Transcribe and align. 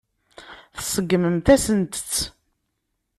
Tseggmemt-asent-tt. 0.77 2.13